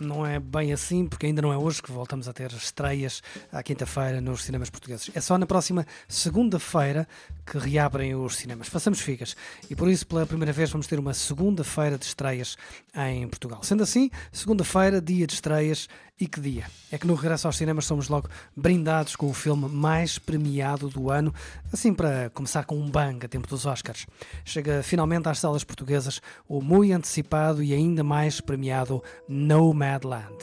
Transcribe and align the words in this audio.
não 0.00 0.26
é 0.26 0.40
bem 0.40 0.72
assim, 0.72 1.06
porque 1.06 1.26
ainda 1.26 1.42
não 1.42 1.52
é 1.52 1.56
hoje 1.56 1.82
que 1.82 1.92
voltamos 1.92 2.26
a 2.26 2.32
ter 2.32 2.50
estreias 2.52 3.22
à 3.52 3.62
quinta-feira 3.62 4.20
nos 4.20 4.44
cinemas 4.44 4.70
portugueses. 4.70 5.10
É 5.14 5.20
só 5.20 5.36
na 5.36 5.46
próxima 5.46 5.86
segunda-feira 6.08 7.06
que 7.46 7.58
reabrem 7.58 8.14
os 8.14 8.36
cinemas. 8.36 8.68
Façamos 8.68 9.00
figas. 9.00 9.36
E 9.68 9.76
por 9.76 9.88
isso, 9.88 10.06
pela 10.06 10.26
primeira 10.26 10.52
vez, 10.52 10.70
vamos 10.70 10.86
ter 10.86 10.98
uma 10.98 11.12
segunda-feira 11.12 11.98
de 11.98 12.06
estreias 12.06 12.56
em 12.94 13.28
Portugal. 13.28 13.62
Sendo 13.62 13.82
assim, 13.82 14.10
segunda-feira, 14.32 15.00
dia 15.00 15.26
de 15.26 15.34
estreias. 15.34 15.88
E 16.20 16.26
que 16.26 16.38
dia? 16.38 16.66
É 16.92 16.98
que 16.98 17.06
no 17.06 17.14
regresso 17.14 17.46
aos 17.46 17.56
cinemas 17.56 17.86
somos 17.86 18.10
logo 18.10 18.28
brindados 18.54 19.16
com 19.16 19.30
o 19.30 19.32
filme 19.32 19.66
mais 19.70 20.18
premiado 20.18 20.90
do 20.90 21.10
ano, 21.10 21.32
assim 21.72 21.94
para 21.94 22.28
começar 22.34 22.64
com 22.64 22.78
um 22.78 22.90
bang 22.90 23.24
a 23.24 23.28
tempo 23.28 23.48
dos 23.48 23.64
Oscars. 23.64 24.06
Chega 24.44 24.82
finalmente 24.82 25.26
às 25.30 25.38
salas 25.38 25.64
portuguesas 25.64 26.20
o 26.46 26.60
muito 26.60 26.92
antecipado 26.92 27.62
e 27.62 27.72
ainda 27.72 28.04
mais 28.04 28.38
premiado 28.38 29.02
Nomadland. 29.26 30.36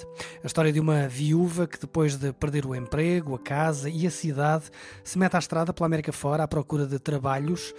A 0.44 0.48
história 0.48 0.74
de 0.74 0.80
uma 0.80 1.08
viúva 1.08 1.68
que 1.68 1.80
depois 1.80 2.16
de 2.16 2.34
perder 2.34 2.66
o 2.66 2.74
emprego, 2.74 3.36
a 3.36 3.40
casa 3.40 3.88
e 3.88 4.08
a 4.08 4.12
cidade, 4.12 4.72
se 5.04 5.20
mete 5.20 5.36
à 5.36 5.40
estrada 5.40 5.72
pela 5.72 5.86
América 5.86 6.12
fora 6.12 6.42
à 6.42 6.48
procura 6.48 6.88
de 6.88 6.98
trabalhos 6.98 7.72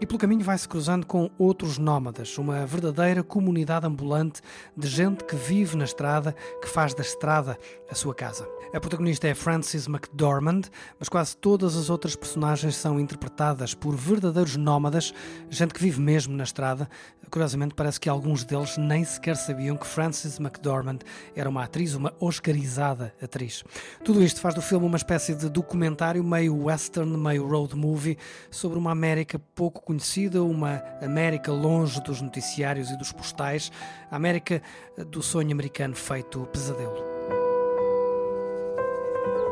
e 0.00 0.06
pelo 0.06 0.18
caminho 0.18 0.44
vai-se 0.44 0.68
cruzando 0.68 1.04
com 1.04 1.28
outros 1.38 1.76
nómadas, 1.76 2.38
uma 2.38 2.64
verdadeira 2.64 3.22
comunidade 3.22 3.86
ambulante 3.86 4.40
de 4.76 4.86
gente 4.86 5.24
que 5.24 5.34
vive 5.34 5.76
na 5.76 5.84
estrada, 5.84 6.34
que 6.62 6.68
faz 6.68 6.94
da 6.94 7.02
estrada 7.02 7.58
a 7.90 7.94
sua 7.94 8.14
casa. 8.14 8.48
A 8.72 8.78
protagonista 8.78 9.26
é 9.26 9.34
Frances 9.34 9.88
McDormand, 9.88 10.62
mas 10.98 11.08
quase 11.08 11.36
todas 11.36 11.74
as 11.74 11.90
outras 11.90 12.14
personagens 12.14 12.76
são 12.76 13.00
interpretadas 13.00 13.74
por 13.74 13.96
verdadeiros 13.96 14.56
nómadas, 14.56 15.12
gente 15.50 15.74
que 15.74 15.80
vive 15.80 16.00
mesmo 16.00 16.36
na 16.36 16.44
estrada. 16.44 16.88
Curiosamente, 17.30 17.74
parece 17.74 17.98
que 17.98 18.08
alguns 18.08 18.44
deles 18.44 18.76
nem 18.78 19.04
sequer 19.04 19.36
sabiam 19.36 19.76
que 19.76 19.86
Frances 19.86 20.38
McDormand 20.38 20.98
era 21.34 21.48
uma 21.48 21.64
atriz, 21.64 21.94
uma 21.94 22.14
oscarizada 22.20 23.14
atriz. 23.22 23.64
Tudo 24.04 24.22
isto 24.22 24.40
faz 24.40 24.54
do 24.54 24.62
filme 24.62 24.86
uma 24.86 24.96
espécie 24.96 25.34
de 25.34 25.48
documentário 25.48 26.22
meio 26.22 26.64
western, 26.64 27.16
meio 27.16 27.46
road 27.46 27.74
movie 27.74 28.16
sobre 28.50 28.78
uma 28.78 28.92
América 28.92 29.38
pouco 29.54 29.87
conhecida, 29.88 30.42
uma 30.42 30.82
América 31.00 31.50
longe 31.50 31.98
dos 32.02 32.20
noticiários 32.20 32.90
e 32.90 32.96
dos 32.98 33.10
postais, 33.10 33.72
a 34.10 34.16
América 34.16 34.60
do 35.06 35.22
sonho 35.22 35.50
americano 35.50 35.94
feito 35.94 36.46
pesadelo. 36.52 37.02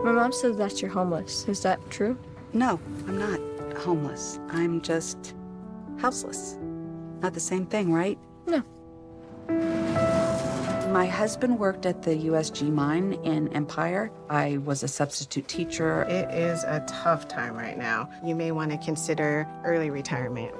My 0.04 0.12
mom 0.12 0.32
says 0.32 0.56
that 0.58 0.82
you're 0.82 0.94
homeless. 0.94 1.48
Is 1.48 1.60
that 1.62 1.80
true? 1.88 2.18
No, 2.52 2.78
I'm 3.08 3.18
not 3.18 3.40
homeless. 3.86 4.38
I'm 4.50 4.80
just 4.82 5.34
houseless. 6.02 6.58
Not 7.22 7.32
the 7.32 7.40
same 7.40 7.64
thing, 7.64 7.90
right? 7.90 8.18
No. 8.46 8.62
My 10.96 11.04
husband 11.04 11.58
worked 11.58 11.84
at 11.84 12.04
the 12.04 12.16
USG 12.28 12.72
mine 12.72 13.18
in 13.22 13.52
Empire. 13.52 14.10
I 14.30 14.56
was 14.64 14.82
a 14.82 14.88
substitute 14.88 15.46
teacher. 15.46 16.04
It 16.04 16.30
is 16.30 16.64
a 16.64 16.82
tough 16.88 17.28
time 17.28 17.54
right 17.54 17.76
now. 17.76 18.08
You 18.24 18.34
may 18.34 18.50
want 18.50 18.70
to 18.70 18.78
consider 18.78 19.46
early 19.62 19.90
retirement. 19.90 20.54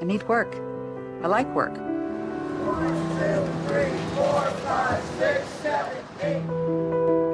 I 0.00 0.04
need 0.04 0.22
work. 0.28 0.54
I 1.24 1.26
like 1.26 1.52
work. 1.52 1.74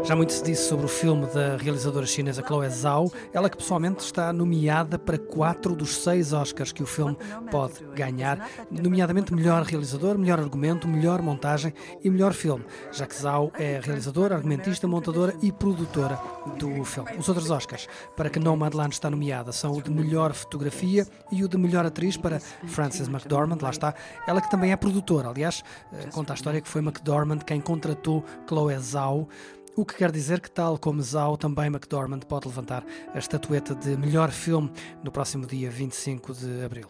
Já 0.09 0.17
muito 0.17 0.33
se 0.33 0.43
disse 0.43 0.67
sobre 0.67 0.87
o 0.87 0.89
filme 0.89 1.27
da 1.27 1.59
realizadora 1.59 2.07
chinesa 2.07 2.43
Chloe 2.43 2.67
Zhao, 2.71 3.13
ela 3.31 3.51
que 3.51 3.59
pessoalmente 3.59 4.03
está 4.03 4.33
nomeada 4.33 4.99
para 4.99 5.19
quatro 5.19 5.77
dos 5.77 5.99
seis 5.99 6.33
Oscars 6.33 6.73
que 6.73 6.83
o 6.83 6.87
filme 6.87 7.15
pode 7.51 7.85
ganhar, 7.95 8.49
nomeadamente 8.71 9.35
melhor 9.35 9.63
realizador, 9.65 10.17
melhor 10.17 10.41
argumento, 10.41 10.89
melhor 10.89 11.21
montagem 11.21 11.75
e 12.03 12.09
melhor 12.09 12.33
filme, 12.33 12.65
já 12.91 13.05
que 13.05 13.15
Zhao 13.15 13.53
é 13.59 13.81
realizadora, 13.85 14.37
argumentista, 14.37 14.89
montadora 14.89 15.37
e 15.43 15.53
produtora 15.53 16.19
do 16.59 16.83
filme. 16.85 17.11
Os 17.19 17.29
outros 17.29 17.51
Oscars 17.51 17.87
para 18.17 18.31
que 18.31 18.39
Nomadland 18.39 18.95
está 18.95 19.11
nomeada 19.11 19.53
são 19.53 19.73
o 19.73 19.83
de 19.83 19.91
melhor 19.91 20.33
fotografia 20.33 21.07
e 21.31 21.45
o 21.45 21.49
de 21.49 21.59
melhor 21.59 21.85
atriz 21.85 22.17
para 22.17 22.41
Frances 22.41 23.09
McDormand, 23.09 23.59
lá 23.61 23.69
está, 23.69 23.95
ela 24.27 24.41
que 24.41 24.51
também 24.51 24.73
é 24.73 24.77
produtora, 24.77 25.29
aliás, 25.29 25.63
eh, 25.93 26.07
conta 26.11 26.33
a 26.33 26.35
história 26.35 26.63
que 26.63 26.69
foi 26.69 26.81
McDormand 26.81 27.41
quem 27.41 27.61
contratou 27.61 28.25
Chloe 28.47 28.79
Zhao 28.79 29.29
o 29.81 29.85
que 29.85 29.95
quer 29.95 30.11
dizer 30.11 30.41
que, 30.41 30.51
tal 30.51 30.77
como 30.77 31.01
Zhao, 31.01 31.37
também 31.37 31.67
McDormand 31.67 32.19
pode 32.29 32.49
levantar 32.49 32.85
a 33.15 33.19
estatueta 33.19 33.77
de 33.77 33.97
melhor 33.97 34.33
filme 34.33 34.73
no 35.05 35.13
próximo 35.13 35.47
dia 35.47 35.71
25 35.71 36.35
de 36.35 36.65
abril. 36.65 36.89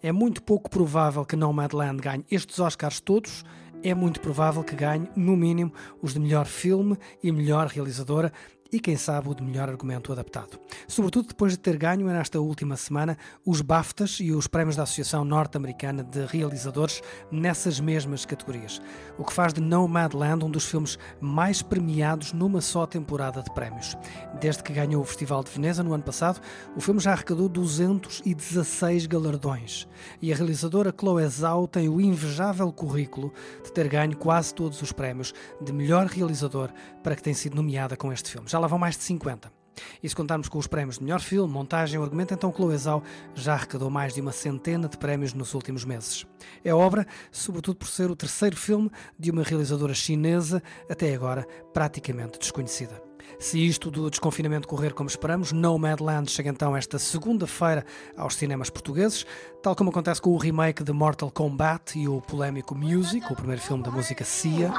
É 0.00 0.12
muito 0.12 0.40
pouco 0.40 0.70
provável 0.70 1.24
que 1.24 1.34
Nomadland 1.34 2.00
ganhe 2.00 2.24
estes 2.30 2.60
Oscars 2.60 3.00
todos. 3.00 3.44
É 3.82 3.92
muito 3.96 4.20
provável 4.20 4.62
que 4.62 4.76
ganhe, 4.76 5.10
no 5.16 5.36
mínimo, 5.36 5.72
os 6.00 6.14
de 6.14 6.20
melhor 6.20 6.46
filme 6.46 6.96
e 7.20 7.32
melhor 7.32 7.66
realizadora 7.66 8.32
e, 8.72 8.78
quem 8.80 8.96
sabe, 8.96 9.28
o 9.28 9.34
de 9.34 9.42
melhor 9.42 9.68
argumento 9.68 10.12
adaptado. 10.12 10.58
Sobretudo 10.86 11.28
depois 11.28 11.52
de 11.52 11.58
ter 11.58 11.76
ganho, 11.76 12.06
nesta 12.06 12.40
última 12.40 12.76
semana, 12.76 13.16
os 13.44 13.60
BAFTAs 13.60 14.18
e 14.20 14.32
os 14.32 14.46
prémios 14.46 14.76
da 14.76 14.84
Associação 14.84 15.24
Norte-Americana 15.24 16.04
de 16.04 16.24
Realizadores 16.26 17.02
nessas 17.30 17.80
mesmas 17.80 18.24
categorias. 18.24 18.80
O 19.18 19.24
que 19.24 19.32
faz 19.32 19.52
de 19.52 19.60
Nomadland 19.60 20.44
um 20.44 20.50
dos 20.50 20.66
filmes 20.66 20.98
mais 21.20 21.62
premiados 21.62 22.32
numa 22.32 22.60
só 22.60 22.86
temporada 22.86 23.42
de 23.42 23.52
prémios. 23.52 23.96
Desde 24.40 24.62
que 24.62 24.72
ganhou 24.72 25.02
o 25.02 25.04
Festival 25.04 25.42
de 25.42 25.50
Veneza 25.50 25.82
no 25.82 25.92
ano 25.92 26.04
passado, 26.04 26.40
o 26.76 26.80
filme 26.80 27.00
já 27.00 27.12
arrecadou 27.12 27.48
216 27.48 29.06
galardões. 29.06 29.88
E 30.22 30.32
a 30.32 30.36
realizadora 30.36 30.94
Chloe 30.96 31.26
Zhao 31.26 31.66
tem 31.66 31.88
o 31.88 32.00
invejável 32.00 32.72
currículo 32.72 33.32
de 33.64 33.72
ter 33.72 33.88
ganho 33.88 34.16
quase 34.16 34.54
todos 34.54 34.80
os 34.82 34.92
prémios 34.92 35.34
de 35.60 35.72
melhor 35.72 36.06
realizador 36.06 36.70
para 37.02 37.16
que 37.16 37.22
tem 37.22 37.34
sido 37.34 37.56
nomeada 37.56 37.96
com 37.96 38.12
este 38.12 38.30
filme. 38.30 38.48
Já 38.48 38.59
lá 38.60 38.66
vão 38.66 38.78
mais 38.78 38.96
de 38.96 39.02
50. 39.04 39.60
E 40.02 40.08
se 40.08 40.14
contarmos 40.14 40.48
com 40.48 40.58
os 40.58 40.66
prémios 40.66 40.98
de 40.98 41.04
melhor 41.04 41.20
filme, 41.20 41.52
montagem 41.52 41.98
ou 41.98 42.04
argumento, 42.04 42.34
então 42.34 42.52
Chloe 42.52 42.76
Zhao 42.76 43.02
já 43.34 43.54
arrecadou 43.54 43.90
mais 43.90 44.14
de 44.14 44.20
uma 44.20 44.32
centena 44.32 44.88
de 44.88 44.96
prémios 44.96 45.32
nos 45.32 45.54
últimos 45.54 45.84
meses. 45.84 46.26
É 46.64 46.74
obra, 46.74 47.06
sobretudo 47.30 47.76
por 47.76 47.88
ser 47.88 48.10
o 48.10 48.16
terceiro 48.16 48.56
filme 48.56 48.90
de 49.18 49.30
uma 49.30 49.42
realizadora 49.42 49.94
chinesa, 49.94 50.62
até 50.88 51.14
agora 51.14 51.46
praticamente 51.72 52.38
desconhecida. 52.38 53.02
Se 53.38 53.64
isto 53.64 53.90
do 53.90 54.10
desconfinamento 54.10 54.68
correr 54.68 54.92
como 54.92 55.08
esperamos, 55.08 55.52
Nomadland 55.52 56.30
chega 56.30 56.50
então 56.50 56.76
esta 56.76 56.98
segunda-feira 56.98 57.84
aos 58.16 58.34
cinemas 58.34 58.68
portugueses, 58.68 59.24
tal 59.62 59.74
como 59.74 59.90
acontece 59.90 60.20
com 60.20 60.30
o 60.30 60.36
remake 60.36 60.82
de 60.82 60.92
Mortal 60.92 61.30
Kombat 61.30 61.98
e 61.98 62.08
o 62.08 62.20
polémico 62.20 62.74
Music, 62.74 63.24
o 63.32 63.36
primeiro 63.36 63.62
filme 63.62 63.82
da 63.82 63.90
música 63.90 64.24
Sia. 64.24 64.70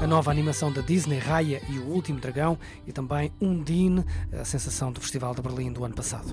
A 0.00 0.06
nova 0.06 0.30
animação 0.30 0.72
da 0.72 0.80
Disney, 0.80 1.18
Raya 1.18 1.60
e 1.68 1.78
o 1.78 1.86
Último 1.86 2.20
Dragão, 2.20 2.56
e 2.86 2.92
também 2.92 3.32
Undine, 3.40 4.04
a 4.32 4.44
sensação 4.44 4.92
do 4.92 5.00
Festival 5.00 5.34
de 5.34 5.42
Berlim 5.42 5.72
do 5.72 5.84
ano 5.84 5.94
passado. 5.94 6.28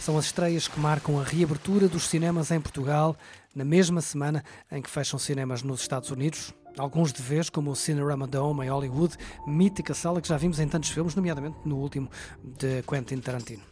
São 0.00 0.18
as 0.18 0.24
estreias 0.24 0.66
que 0.66 0.80
marcam 0.80 1.20
a 1.20 1.22
reabertura 1.22 1.88
dos 1.88 2.08
cinemas 2.08 2.50
em 2.50 2.60
Portugal, 2.60 3.16
na 3.54 3.64
mesma 3.64 4.00
semana 4.00 4.42
em 4.72 4.82
que 4.82 4.90
fecham 4.90 5.18
cinemas 5.20 5.62
nos 5.62 5.80
Estados 5.82 6.10
Unidos. 6.10 6.52
Alguns 6.76 7.12
de 7.12 7.22
vez, 7.22 7.48
como 7.48 7.70
o 7.70 7.76
Cinerama 7.76 8.26
Dome 8.26 8.66
em 8.66 8.68
Hollywood, 8.68 9.16
mítica 9.46 9.94
sala 9.94 10.20
que 10.20 10.28
já 10.28 10.36
vimos 10.36 10.58
em 10.58 10.66
tantos 10.66 10.90
filmes, 10.90 11.14
nomeadamente 11.14 11.56
no 11.64 11.76
último 11.76 12.10
de 12.42 12.82
Quentin 12.82 13.18
Tarantino. 13.18 13.62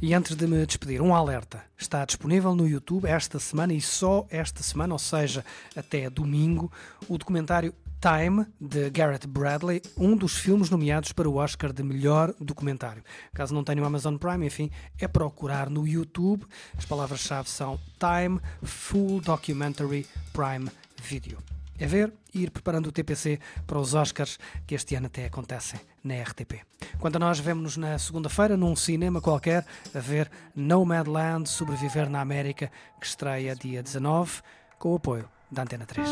E 0.00 0.14
antes 0.14 0.36
de 0.36 0.46
me 0.46 0.64
despedir, 0.66 1.00
um 1.00 1.14
alerta. 1.14 1.62
Está 1.76 2.04
disponível 2.04 2.54
no 2.54 2.68
YouTube 2.68 3.06
esta 3.06 3.38
semana 3.38 3.72
e 3.72 3.80
só 3.80 4.26
esta 4.30 4.62
semana, 4.62 4.94
ou 4.94 4.98
seja, 4.98 5.44
até 5.76 6.08
domingo, 6.08 6.70
o 7.08 7.18
documentário 7.18 7.74
Time, 8.04 8.46
de 8.60 8.90
Garrett 8.90 9.26
Bradley, 9.26 9.80
um 9.96 10.14
dos 10.14 10.36
filmes 10.36 10.68
nomeados 10.68 11.12
para 11.12 11.26
o 11.26 11.36
Oscar 11.36 11.72
de 11.72 11.82
melhor 11.82 12.34
documentário. 12.38 13.02
Caso 13.32 13.54
não 13.54 13.64
tenham 13.64 13.86
Amazon 13.86 14.16
Prime, 14.16 14.46
enfim, 14.46 14.70
é 14.98 15.08
procurar 15.08 15.70
no 15.70 15.88
YouTube. 15.88 16.44
As 16.76 16.84
palavras-chave 16.84 17.48
são 17.48 17.80
Time 17.98 18.40
Full 18.62 19.22
Documentary 19.22 20.06
Prime 20.34 20.68
Video. 21.02 21.53
É 21.78 21.86
ver 21.86 22.12
e 22.32 22.42
ir 22.42 22.50
preparando 22.50 22.86
o 22.86 22.92
TPC 22.92 23.38
para 23.66 23.78
os 23.78 23.94
Oscars 23.94 24.38
que 24.66 24.74
este 24.74 24.94
ano 24.94 25.06
até 25.06 25.26
acontecem 25.26 25.80
na 26.02 26.14
RTP. 26.22 26.62
Quanto 26.98 27.16
a 27.16 27.18
nós, 27.18 27.38
vemos-nos 27.38 27.76
na 27.76 27.98
segunda-feira 27.98 28.56
num 28.56 28.76
cinema 28.76 29.20
qualquer 29.20 29.66
a 29.94 29.98
ver 29.98 30.30
Nomadland 30.54 31.48
Sobreviver 31.48 32.08
na 32.08 32.20
América, 32.20 32.70
que 33.00 33.06
estreia 33.06 33.54
dia 33.54 33.82
19, 33.82 34.42
com 34.78 34.92
o 34.92 34.96
apoio 34.96 35.28
da 35.50 35.62
Antena 35.62 35.86
3. 35.86 36.08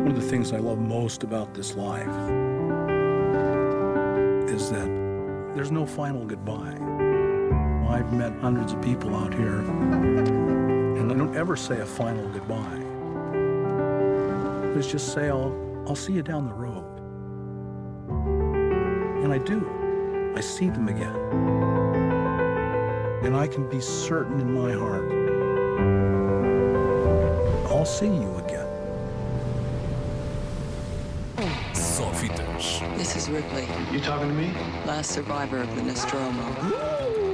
One 0.00 0.12
of 0.12 0.20
the 0.20 0.28
things 0.28 0.52
I 0.52 0.58
love 0.58 0.80
most 0.80 1.24
about 1.24 1.52
this 1.54 1.74
life 1.74 2.10
is 4.54 4.70
that 4.70 5.04
There's 5.54 5.70
no 5.70 5.86
final 5.86 6.24
goodbye. 6.24 6.76
I've 7.88 8.12
met 8.12 8.32
hundreds 8.40 8.72
of 8.72 8.82
people 8.82 9.14
out 9.14 9.32
here, 9.32 9.62
and 10.96 11.10
I 11.10 11.14
don't 11.14 11.36
ever 11.36 11.56
say 11.56 11.80
a 11.80 11.86
final 11.86 12.28
goodbye. 12.28 12.82
Let's 14.74 14.90
just 14.90 15.12
say 15.12 15.28
I'll, 15.28 15.54
I'll 15.86 15.96
see 15.96 16.12
you 16.12 16.22
down 16.22 16.46
the 16.46 16.54
road. 16.54 16.84
And 19.22 19.32
I 19.32 19.38
do. 19.38 20.32
I 20.36 20.40
see 20.40 20.68
them 20.68 20.88
again. 20.88 21.14
And 23.24 23.36
I 23.36 23.46
can 23.46 23.68
be 23.68 23.80
certain 23.80 24.40
in 24.40 24.52
my 24.52 24.72
heart 24.72 25.24
I'll 27.84 27.84
see 27.84 28.06
you 28.06 28.34
again. 28.36 28.66
Só 31.74 32.10
fitas. 32.12 32.80
This 32.96 33.14
is 33.16 33.28
Ripley, 33.28 33.66
You 33.92 34.00
talking 34.00 34.28
to 34.28 34.34
me? 34.34 34.52
last 34.86 35.10
survivor 35.10 35.58
of 35.58 35.74
the 35.76 35.82
Nostromo. 35.82 37.33